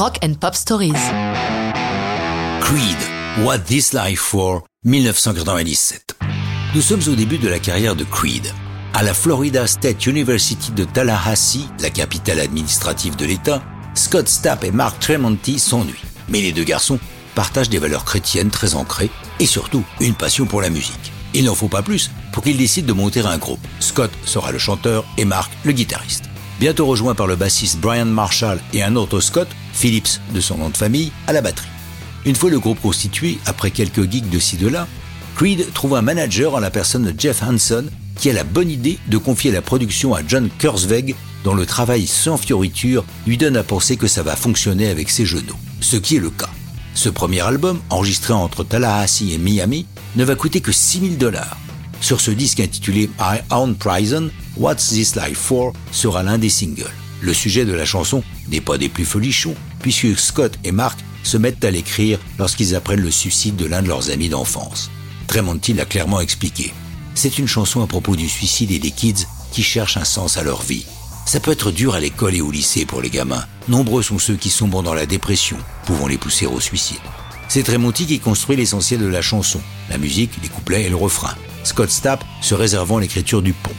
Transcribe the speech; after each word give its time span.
Rock 0.00 0.18
and 0.24 0.32
Pop 0.40 0.54
Stories. 0.54 0.94
Creed, 2.62 2.96
What 3.44 3.58
This 3.66 3.92
Life 3.92 4.20
For, 4.20 4.62
1997. 4.84 6.16
Nous 6.74 6.80
sommes 6.80 7.02
au 7.06 7.14
début 7.14 7.36
de 7.36 7.48
la 7.48 7.58
carrière 7.58 7.94
de 7.94 8.04
Creed. 8.04 8.50
À 8.94 9.02
la 9.02 9.12
Florida 9.12 9.66
State 9.66 10.06
University 10.06 10.72
de 10.72 10.84
Tallahassee, 10.84 11.68
la 11.80 11.90
capitale 11.90 12.40
administrative 12.40 13.14
de 13.14 13.26
l'État, 13.26 13.62
Scott 13.92 14.26
Stapp 14.26 14.64
et 14.64 14.70
Mark 14.70 14.98
Tremonti 15.00 15.58
s'ennuient. 15.58 16.00
Mais 16.30 16.40
les 16.40 16.52
deux 16.52 16.64
garçons 16.64 16.98
partagent 17.34 17.68
des 17.68 17.76
valeurs 17.76 18.06
chrétiennes 18.06 18.48
très 18.48 18.76
ancrées 18.76 19.10
et 19.38 19.44
surtout 19.44 19.84
une 20.00 20.14
passion 20.14 20.46
pour 20.46 20.62
la 20.62 20.70
musique. 20.70 21.12
Il 21.34 21.44
n'en 21.44 21.54
faut 21.54 21.68
pas 21.68 21.82
plus 21.82 22.10
pour 22.32 22.42
qu'ils 22.42 22.56
décident 22.56 22.88
de 22.88 22.94
monter 22.94 23.20
un 23.20 23.36
groupe. 23.36 23.60
Scott 23.80 24.10
sera 24.24 24.50
le 24.50 24.58
chanteur 24.58 25.04
et 25.18 25.26
Mark 25.26 25.52
le 25.62 25.72
guitariste. 25.72 26.29
Bientôt 26.60 26.84
rejoint 26.84 27.14
par 27.14 27.26
le 27.26 27.36
bassiste 27.36 27.78
Brian 27.78 28.04
Marshall 28.04 28.60
et 28.74 28.82
un 28.82 28.94
autre 28.94 29.20
Scott, 29.20 29.48
Phillips 29.72 30.20
de 30.34 30.42
son 30.42 30.58
nom 30.58 30.68
de 30.68 30.76
famille, 30.76 31.10
à 31.26 31.32
la 31.32 31.40
batterie. 31.40 31.66
Une 32.26 32.36
fois 32.36 32.50
le 32.50 32.60
groupe 32.60 32.82
constitué, 32.82 33.38
après 33.46 33.70
quelques 33.70 34.10
gigs 34.10 34.28
de 34.28 34.38
ci 34.38 34.58
de 34.58 34.68
là, 34.68 34.86
Creed 35.36 35.72
trouve 35.72 35.96
un 35.96 36.02
manager 36.02 36.54
en 36.54 36.60
la 36.60 36.70
personne 36.70 37.10
de 37.10 37.18
Jeff 37.18 37.42
Hanson 37.42 37.86
qui 38.16 38.28
a 38.28 38.34
la 38.34 38.44
bonne 38.44 38.68
idée 38.68 38.98
de 39.08 39.16
confier 39.16 39.50
la 39.50 39.62
production 39.62 40.14
à 40.14 40.20
John 40.28 40.50
Kurzweg 40.58 41.14
dont 41.44 41.54
le 41.54 41.64
travail 41.64 42.06
sans 42.06 42.36
fioriture 42.36 43.06
lui 43.26 43.38
donne 43.38 43.56
à 43.56 43.62
penser 43.62 43.96
que 43.96 44.06
ça 44.06 44.22
va 44.22 44.36
fonctionner 44.36 44.90
avec 44.90 45.08
ses 45.08 45.24
genoux. 45.24 45.56
Ce 45.80 45.96
qui 45.96 46.16
est 46.16 46.20
le 46.20 46.28
cas. 46.28 46.50
Ce 46.92 47.08
premier 47.08 47.40
album, 47.40 47.80
enregistré 47.88 48.34
entre 48.34 48.64
Tallahassee 48.64 49.32
et 49.32 49.38
Miami, 49.38 49.86
ne 50.14 50.24
va 50.24 50.34
coûter 50.34 50.60
que 50.60 50.72
6000 50.72 51.16
dollars. 51.16 51.56
Sur 52.00 52.20
ce 52.20 52.30
disque 52.30 52.60
intitulé 52.60 53.10
I 53.20 53.40
Own 53.50 53.74
Prison, 53.74 54.30
What's 54.56 54.88
This 54.88 55.16
Life 55.16 55.38
For 55.38 55.72
sera 55.92 56.22
l'un 56.22 56.38
des 56.38 56.48
singles. 56.48 56.90
Le 57.20 57.34
sujet 57.34 57.64
de 57.64 57.72
la 57.72 57.84
chanson 57.84 58.22
n'est 58.48 58.62
pas 58.62 58.78
des 58.78 58.88
plus 58.88 59.04
folichons, 59.04 59.54
puisque 59.80 60.18
Scott 60.18 60.58
et 60.64 60.72
Mark 60.72 60.98
se 61.22 61.36
mettent 61.36 61.64
à 61.64 61.70
l'écrire 61.70 62.18
lorsqu'ils 62.38 62.74
apprennent 62.74 63.02
le 63.02 63.10
suicide 63.10 63.56
de 63.56 63.66
l'un 63.66 63.82
de 63.82 63.88
leurs 63.88 64.10
amis 64.10 64.30
d'enfance. 64.30 64.90
Tremonti 65.26 65.74
l'a 65.74 65.84
clairement 65.84 66.20
expliqué. 66.20 66.72
C'est 67.14 67.38
une 67.38 67.46
chanson 67.46 67.82
à 67.82 67.86
propos 67.86 68.16
du 68.16 68.28
suicide 68.28 68.70
et 68.70 68.78
des 68.78 68.90
kids 68.90 69.26
qui 69.52 69.62
cherchent 69.62 69.98
un 69.98 70.04
sens 70.04 70.38
à 70.38 70.42
leur 70.42 70.62
vie. 70.62 70.86
Ça 71.26 71.38
peut 71.38 71.52
être 71.52 71.70
dur 71.70 71.94
à 71.94 72.00
l'école 72.00 72.34
et 72.34 72.40
au 72.40 72.50
lycée 72.50 72.86
pour 72.86 73.02
les 73.02 73.10
gamins. 73.10 73.44
Nombreux 73.68 74.02
sont 74.02 74.18
ceux 74.18 74.36
qui 74.36 74.48
sombrent 74.48 74.82
dans 74.82 74.94
la 74.94 75.06
dépression, 75.06 75.58
pouvant 75.84 76.08
les 76.08 76.18
pousser 76.18 76.46
au 76.46 76.60
suicide. 76.60 76.96
C'est 77.48 77.62
Tremonti 77.62 78.06
qui 78.06 78.20
construit 78.20 78.56
l'essentiel 78.56 79.00
de 79.00 79.06
la 79.06 79.22
chanson, 79.22 79.60
la 79.90 79.98
musique, 79.98 80.32
les 80.42 80.48
couplets 80.48 80.84
et 80.84 80.88
le 80.88 80.96
refrain. 80.96 81.34
Scott 81.64 81.90
Stapp 81.90 82.24
se 82.40 82.54
réservant 82.54 82.98
l'écriture 82.98 83.42
du 83.42 83.52
pont. 83.52 83.70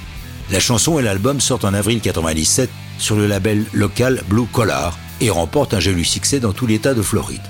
La 0.52 0.60
chanson 0.60 1.00
et 1.00 1.02
l'album 1.02 1.40
sortent 1.40 1.66
en 1.66 1.74
avril 1.74 1.98
1997 1.98 2.70
sur 2.98 3.16
le 3.16 3.28
label 3.28 3.66
local 3.74 4.22
Blue 4.28 4.46
Collar 4.46 4.98
et 5.22 5.30
remportent 5.30 5.74
un 5.74 5.80
joli 5.80 6.04
succès 6.04 6.40
dans 6.40 6.54
tout 6.54 6.68
l'État 6.68 6.94
de 6.94 7.02
Floride. 7.02 7.42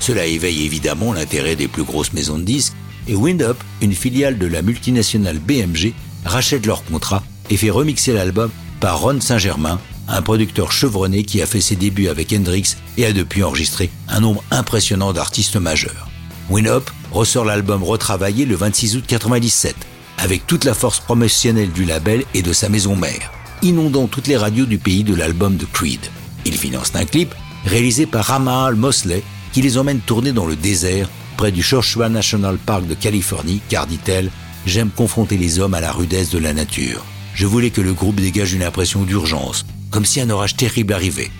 Cela 0.00 0.26
éveille 0.26 0.64
évidemment 0.64 1.12
l'intérêt 1.12 1.56
des 1.56 1.68
plus 1.68 1.82
grosses 1.82 2.12
maisons 2.12 2.38
de 2.38 2.44
disques 2.44 2.74
et 3.08 3.14
Windup, 3.14 3.56
une 3.82 3.94
filiale 3.94 4.38
de 4.38 4.46
la 4.46 4.62
multinationale 4.62 5.38
BMG, 5.38 5.92
rachète 6.24 6.66
leur 6.66 6.84
contrat 6.84 7.22
et 7.50 7.56
fait 7.56 7.70
remixer 7.70 8.12
l'album 8.12 8.50
par 8.80 9.00
Ron 9.00 9.20
Saint-Germain, 9.20 9.80
un 10.08 10.22
producteur 10.22 10.72
chevronné 10.72 11.24
qui 11.24 11.42
a 11.42 11.46
fait 11.46 11.60
ses 11.60 11.76
débuts 11.76 12.08
avec 12.08 12.32
Hendrix 12.32 12.76
et 12.96 13.06
a 13.06 13.12
depuis 13.12 13.42
enregistré 13.42 13.90
un 14.08 14.20
nombre 14.20 14.42
impressionnant 14.50 15.12
d'artistes 15.12 15.56
majeurs. 15.56 16.08
Win-Up 16.48 16.88
ressort 17.10 17.44
l'album 17.44 17.82
retravaillé 17.82 18.44
le 18.44 18.54
26 18.54 18.96
août 18.96 19.04
1997, 19.10 19.74
avec 20.18 20.46
toute 20.46 20.64
la 20.64 20.74
force 20.74 21.00
promotionnelle 21.00 21.72
du 21.72 21.84
label 21.84 22.24
et 22.34 22.42
de 22.42 22.52
sa 22.52 22.68
maison 22.68 22.94
mère, 22.94 23.32
inondant 23.62 24.06
toutes 24.06 24.28
les 24.28 24.36
radios 24.36 24.66
du 24.66 24.78
pays 24.78 25.02
de 25.02 25.14
l'album 25.14 25.56
de 25.56 25.64
Creed. 25.64 26.00
Il 26.44 26.56
finance 26.56 26.92
un 26.94 27.04
clip 27.04 27.34
réalisé 27.64 28.06
par 28.06 28.26
Ramal 28.26 28.76
Mosley 28.76 29.22
qui 29.52 29.60
les 29.60 29.76
emmène 29.76 29.98
tourner 30.00 30.32
dans 30.32 30.46
le 30.46 30.54
désert 30.54 31.08
près 31.36 31.50
du 31.50 31.62
Joshua 31.62 32.08
National 32.08 32.58
Park 32.58 32.86
de 32.86 32.94
Californie, 32.94 33.60
car 33.68 33.86
dit-elle, 33.86 34.30
j'aime 34.66 34.90
confronter 34.90 35.36
les 35.36 35.58
hommes 35.58 35.74
à 35.74 35.80
la 35.80 35.90
rudesse 35.90 36.30
de 36.30 36.38
la 36.38 36.52
nature. 36.52 37.04
Je 37.34 37.46
voulais 37.46 37.70
que 37.70 37.80
le 37.80 37.92
groupe 37.92 38.20
dégage 38.20 38.54
une 38.54 38.62
impression 38.62 39.02
d'urgence, 39.02 39.66
comme 39.90 40.04
si 40.04 40.20
un 40.20 40.30
orage 40.30 40.56
terrible 40.56 40.92
arrivait. 40.92 41.30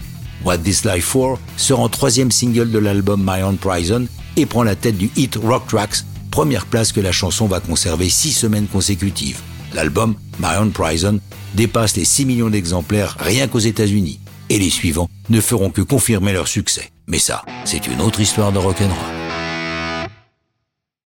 What 0.45 0.59
This 0.59 0.85
Life 0.85 1.05
For 1.05 1.39
sera 1.57 1.83
en 1.83 1.89
troisième 1.89 2.31
single 2.31 2.71
de 2.71 2.79
l'album 2.79 3.23
My 3.25 3.43
Own 3.43 3.57
Prison 3.57 4.07
et 4.37 4.47
prend 4.47 4.63
la 4.63 4.77
tête 4.77 4.97
du 4.97 5.11
hit 5.17 5.37
Rock 5.37 5.67
Tracks, 5.69 6.05
première 6.31 6.67
place 6.67 6.93
que 6.93 7.01
la 7.01 7.13
chanson 7.13 7.47
va 7.47 7.61
conserver 7.61 8.09
six 8.09 8.33
semaines 8.33 8.67
consécutives. 8.67 9.41
L'album 9.75 10.15
My 10.39 10.57
Own 10.59 10.71
Prison 10.71 11.21
dépasse 11.55 11.97
les 11.97 12.05
6 12.05 12.27
millions 12.27 12.51
d'exemplaires 12.51 13.17
rien 13.19 13.49
qu'aux 13.49 13.59
États-Unis 13.59 14.21
et 14.49 14.59
les 14.59 14.71
suivants 14.71 15.09
ne 15.29 15.41
feront 15.41 15.71
que 15.71 15.83
confirmer 15.83 16.33
leur 16.33 16.49
succès. 16.49 16.91
Mais 17.07 17.19
ça, 17.19 17.45
c'est 17.65 17.87
une 17.87 18.01
autre 18.01 18.21
histoire 18.21 18.53
de 18.53 18.59
rock'n'roll. 18.59 19.26